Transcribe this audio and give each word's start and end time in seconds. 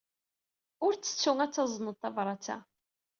Ur 0.85 0.93
ttettu 0.95 1.31
ad 1.43 1.51
tazned 1.53 1.95
tabṛat-a. 1.97 2.57